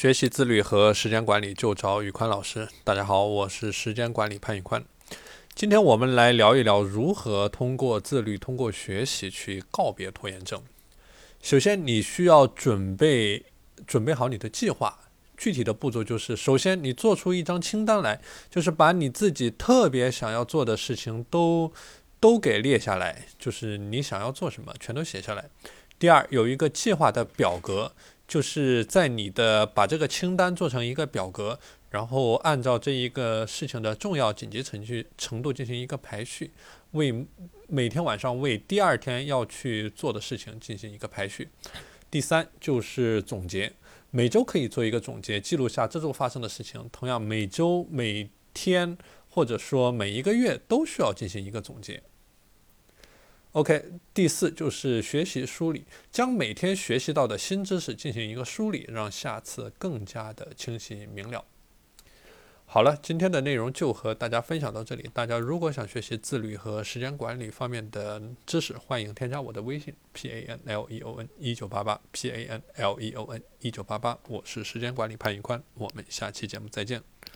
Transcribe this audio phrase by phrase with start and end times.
[0.00, 2.66] 学习自律和时间管理就找宇宽老师。
[2.84, 4.82] 大家好，我是时间管理潘宇宽。
[5.54, 10.62] 今天我们来聊一聊如何通过自律、通过学习去告别拖延症。
[11.42, 13.44] 首先，你需要准备
[13.86, 15.00] 准备好你的计划。
[15.36, 21.70] 具体的步骤就是：首先，你做出一张清单来，就是把你自己特别想要做的事情都
[22.18, 25.50] 都给列下来，就是你想要做什么，全都写下来。
[25.98, 27.92] 第二，有一个计划的表格。
[28.30, 31.58] 就是在你的把这个清单做成一个表格，
[31.90, 36.52] 然后按照这一个事情的重要紧急程序程度进行一个排序，
[36.92, 37.26] 为
[37.66, 41.48] 每天晚上为第二天要去做的事情进行一个排序。
[42.08, 43.72] 第三就是总结，
[44.12, 46.88] 每周可以做一个总结，记录下这周发生的事情。
[46.92, 48.96] 同样，每周、每天
[49.28, 52.00] 或者说每一个月都需要进行一个总结。
[53.52, 61.44] OK，第四就是学习梳理，将每天学习到的新知识进行一个梳理，让下次更加的清晰明了。
[62.64, 65.10] 好了，今天的内容就和大家分享到这里。
[65.12, 73.42] 大家如果想学习自律和时间管理方面的知识，欢迎添加我的微信 p a n l e o n 一九八八 p a n l e o n
[73.58, 77.02] 一九八八，我是时间管理潘云宽，我们下期节目再见。